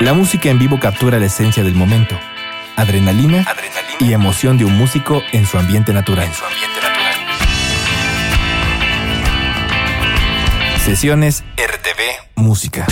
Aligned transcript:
La 0.00 0.14
música 0.14 0.48
en 0.48 0.58
vivo 0.58 0.80
captura 0.80 1.18
la 1.18 1.26
esencia 1.26 1.62
del 1.62 1.74
momento, 1.74 2.18
adrenalina, 2.76 3.46
y 3.98 4.14
emoción 4.14 4.56
de 4.56 4.64
un 4.64 4.74
músico 4.74 5.20
en 5.32 5.46
su 5.46 5.58
ambiente 5.58 5.92
natural. 5.92 6.26
Sesiones 10.82 11.44
RTV 11.58 12.00
Música. 12.36 12.86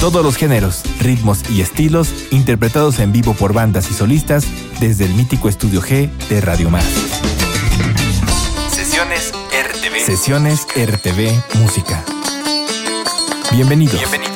Todos 0.00 0.24
los 0.24 0.36
géneros, 0.36 0.82
ritmos 0.98 1.42
y 1.50 1.60
estilos 1.60 2.08
interpretados 2.30 2.98
en 2.98 3.12
vivo 3.12 3.34
por 3.34 3.52
bandas 3.52 3.90
y 3.90 3.94
solistas 3.94 4.46
desde 4.80 5.04
el 5.04 5.12
mítico 5.12 5.50
Estudio 5.50 5.82
G 5.82 6.08
de 6.28 6.40
Radio 6.40 6.70
Más. 6.70 6.86
Sesiones 8.70 9.34
RTV. 9.50 10.06
Sesiones 10.06 10.66
RTV 10.74 11.58
Música. 11.60 12.02
Bienvenidos. 13.52 13.98
Bienvenidos. 13.98 14.31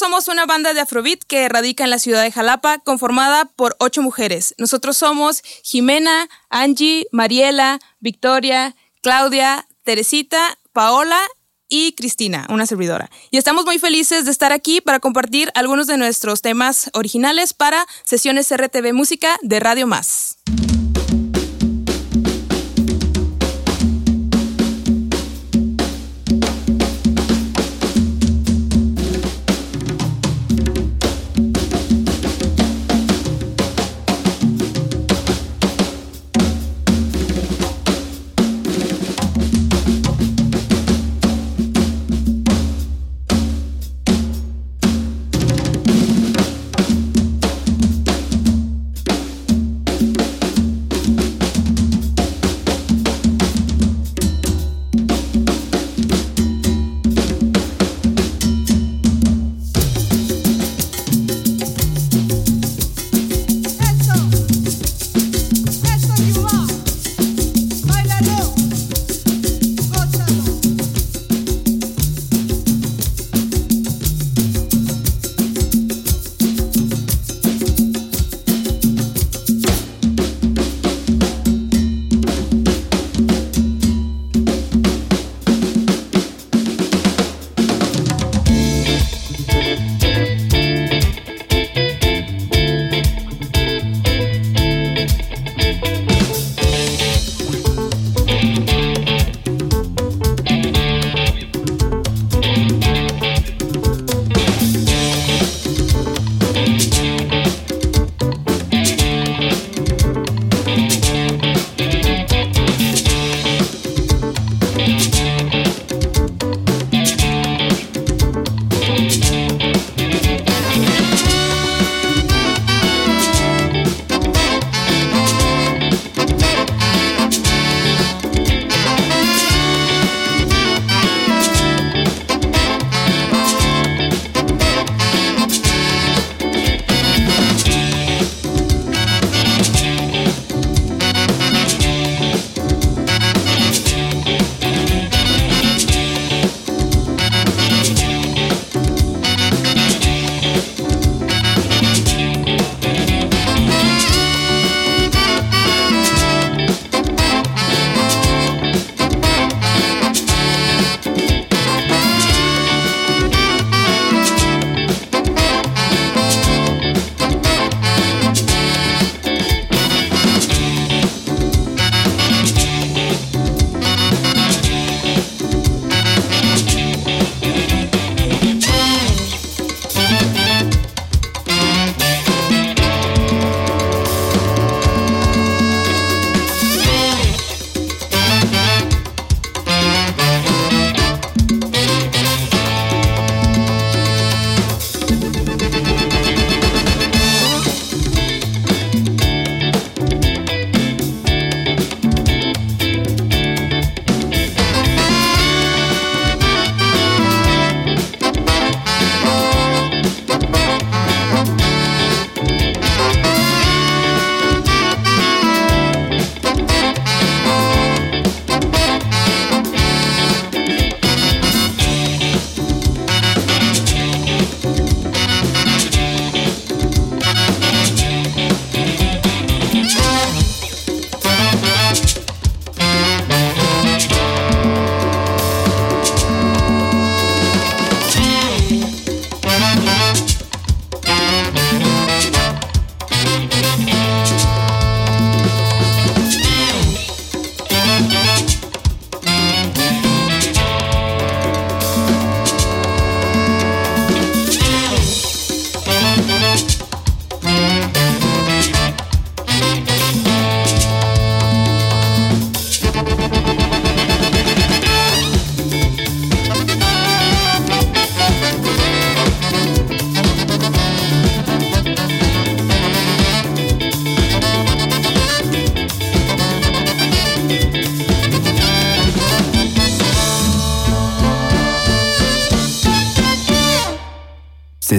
Somos 0.00 0.28
una 0.28 0.46
banda 0.46 0.72
de 0.72 0.80
Afrobeat 0.80 1.24
que 1.24 1.46
radica 1.50 1.84
en 1.84 1.90
la 1.90 1.98
ciudad 1.98 2.22
de 2.22 2.32
Jalapa, 2.32 2.78
conformada 2.78 3.44
por 3.44 3.76
ocho 3.80 4.00
mujeres. 4.00 4.54
Nosotros 4.56 4.96
somos 4.96 5.42
Jimena, 5.62 6.26
Angie, 6.48 7.06
Mariela, 7.12 7.78
Victoria, 7.98 8.74
Claudia, 9.02 9.68
Teresita, 9.84 10.58
Paola 10.72 11.20
y 11.68 11.92
Cristina, 11.92 12.46
una 12.48 12.64
servidora. 12.64 13.10
Y 13.30 13.36
estamos 13.36 13.66
muy 13.66 13.78
felices 13.78 14.24
de 14.24 14.30
estar 14.30 14.52
aquí 14.52 14.80
para 14.80 15.00
compartir 15.00 15.50
algunos 15.54 15.86
de 15.86 15.98
nuestros 15.98 16.40
temas 16.40 16.90
originales 16.94 17.52
para 17.52 17.86
sesiones 18.02 18.50
RTV 18.50 18.94
Música 18.94 19.36
de 19.42 19.60
Radio 19.60 19.86
Más. 19.86 20.38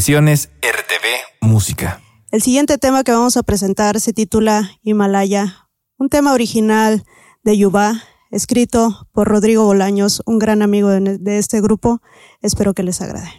RTV 0.02 1.42
Música. 1.42 2.02
El 2.32 2.42
siguiente 2.42 2.80
tema 2.80 3.04
que 3.04 3.12
vamos 3.12 3.38
a 3.38 3.44
presentar 3.44 4.00
se 4.00 4.14
titula 4.14 4.72
Himalaya, 4.82 5.70
un 6.00 6.10
tema 6.10 6.34
original 6.34 7.06
de 7.44 7.56
Yuba, 7.56 8.02
escrito 8.32 9.08
por 9.12 9.28
Rodrigo 9.28 9.64
Bolaños, 9.64 10.24
un 10.26 10.40
gran 10.40 10.64
amigo 10.64 10.90
de, 10.90 11.38
este 11.38 11.62
grupo. 11.62 12.02
Espero 12.42 12.74
que 12.74 12.82
les 12.82 13.00
agrade. 13.00 13.30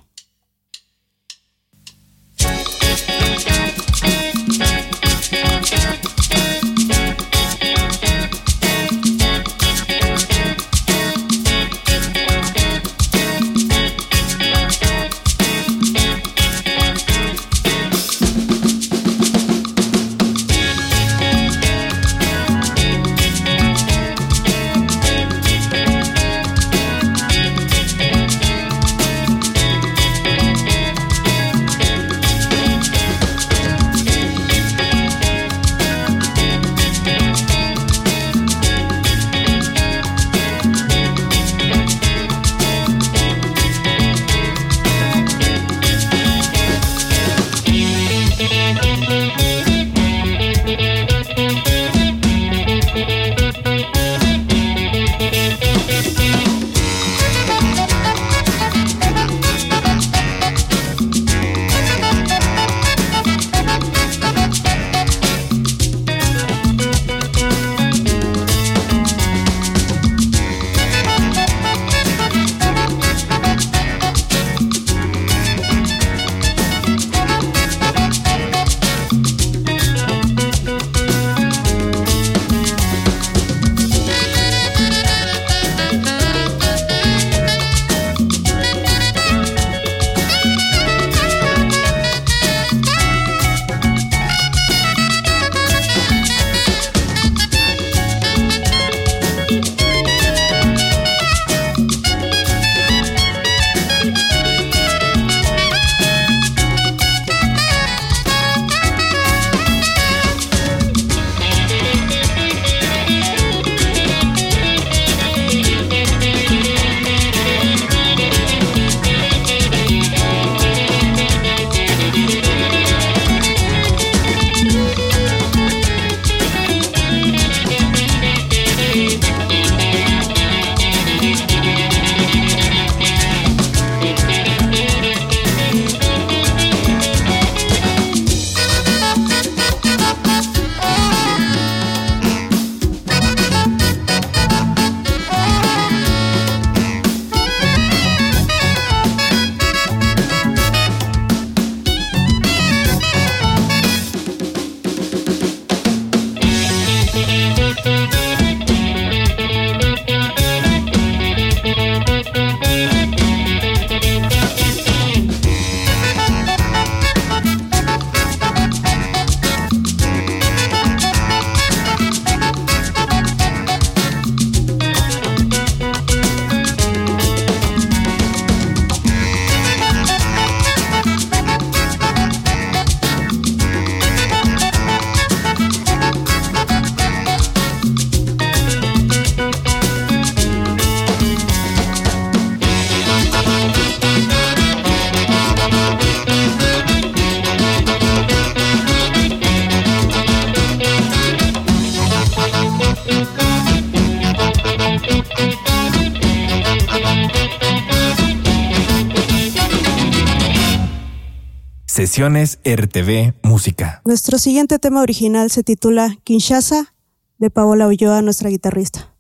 Sesiones 212.03 212.59
RTV 212.65 213.33
Música. 213.45 214.03
Nuestro 214.05 214.37
siguiente 214.37 214.81
tema 214.81 215.03
original 215.03 215.53
se 215.53 215.63
titula 215.63 216.17
Kinshasa 216.25 216.93
de 217.39 217.49
Paola 217.49 217.87
Ulloa, 217.87 218.23
nuestra 218.23 218.51
guitarrista. 218.51 219.15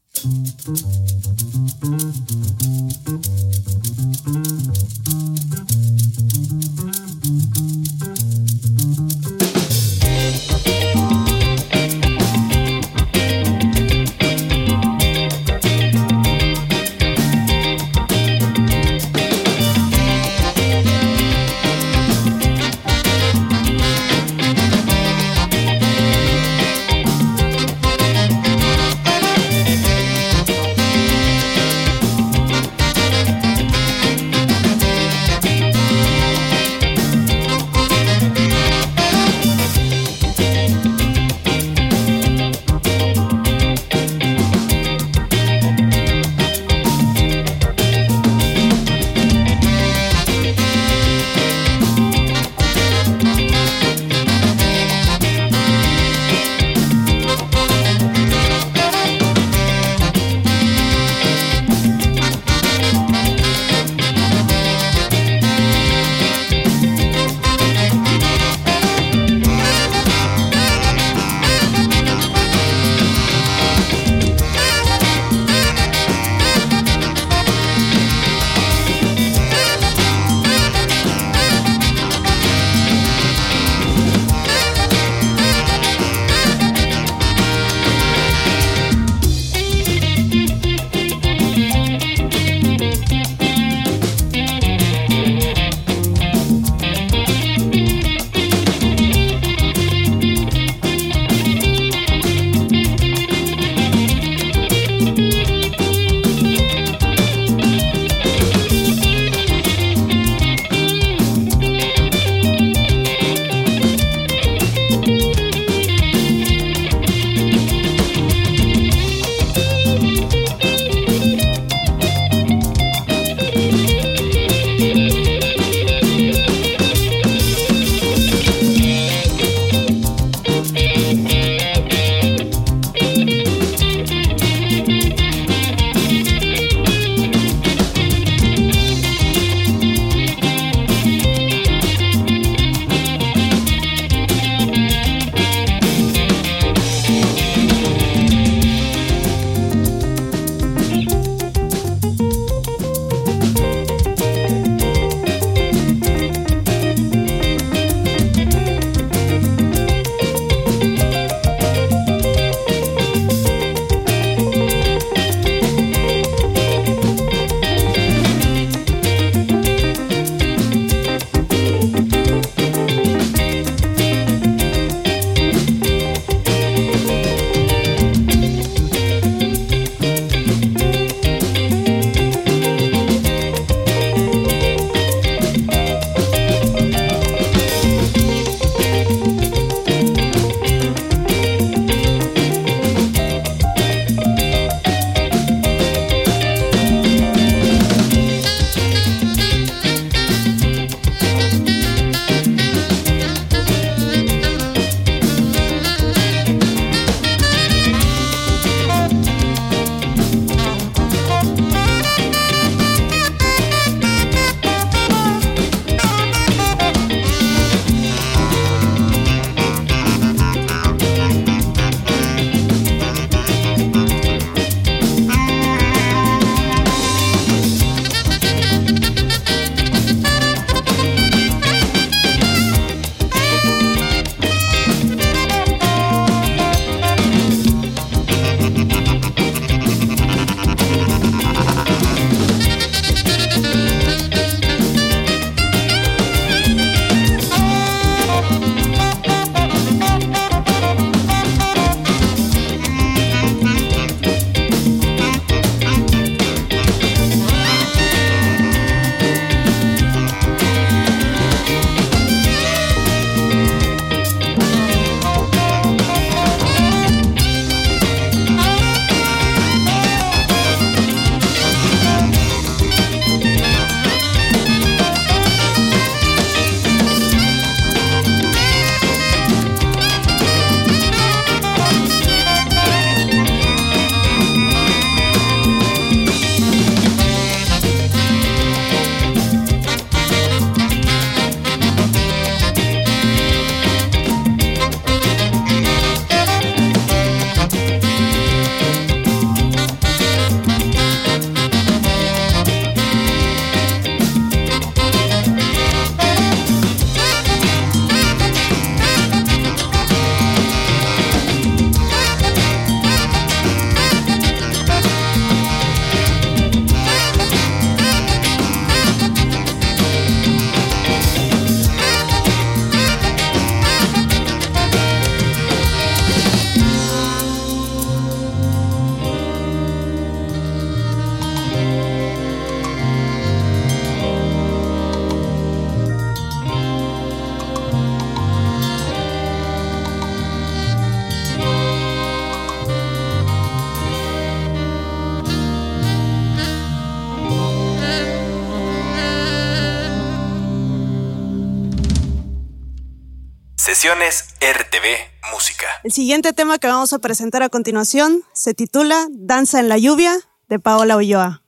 RTV 354.05 355.53
Música. 355.53 355.87
El 356.03 356.11
siguiente 356.11 356.53
tema 356.53 356.79
que 356.79 356.89
vamos 356.89 357.13
a 357.13 357.21
presentar 357.21 357.63
a 357.63 357.69
continuación 357.69 358.43
se 358.53 358.75
titula 358.75 359.29
Danza 359.31 359.79
en 359.79 359.89
la 359.89 359.97
lluvia 359.97 360.41
de 360.69 360.81
Paola 360.81 361.17
Ulloa. 361.17 361.62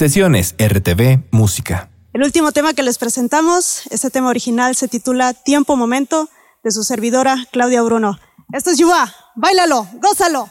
Sesiones 0.00 0.54
RTV 0.58 1.28
Música. 1.30 1.90
El 2.14 2.22
último 2.22 2.52
tema 2.52 2.72
que 2.72 2.82
les 2.82 2.96
presentamos, 2.96 3.82
este 3.90 4.08
tema 4.08 4.30
original 4.30 4.74
se 4.74 4.88
titula 4.88 5.34
Tiempo 5.34 5.76
Momento 5.76 6.30
de 6.64 6.70
su 6.70 6.84
servidora 6.84 7.36
Claudia 7.52 7.82
Bruno. 7.82 8.18
Esto 8.50 8.70
es 8.70 8.78
Yuba, 8.78 9.14
bailalo, 9.36 9.86
gózalo. 10.00 10.48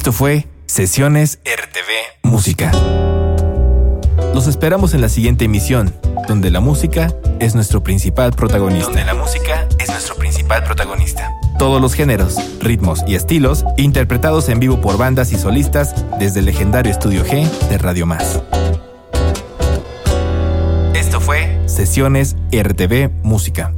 Esto 0.00 0.12
fue 0.12 0.46
Sesiones 0.64 1.40
RTV 1.44 2.22
Música. 2.22 2.72
Los 4.32 4.46
esperamos 4.46 4.94
en 4.94 5.02
la 5.02 5.10
siguiente 5.10 5.44
emisión, 5.44 5.94
donde 6.26 6.50
la 6.50 6.60
música 6.60 7.14
es 7.38 7.54
nuestro 7.54 7.82
principal 7.82 8.32
protagonista. 8.32 8.86
Donde 8.86 9.04
la 9.04 9.12
música 9.12 9.68
es 9.78 9.90
nuestro 9.90 10.14
principal 10.14 10.64
protagonista. 10.64 11.30
Todos 11.58 11.82
los 11.82 11.92
géneros, 11.92 12.36
ritmos 12.60 13.04
y 13.06 13.14
estilos 13.14 13.66
interpretados 13.76 14.48
en 14.48 14.58
vivo 14.58 14.80
por 14.80 14.96
bandas 14.96 15.32
y 15.32 15.38
solistas 15.38 15.94
desde 16.18 16.38
el 16.38 16.46
legendario 16.46 16.90
Estudio 16.90 17.22
G 17.22 17.46
de 17.68 17.76
Radio 17.76 18.06
Más. 18.06 18.40
Esto 20.94 21.20
fue 21.20 21.60
Sesiones 21.66 22.36
RTV 22.50 23.10
Música. 23.22 23.74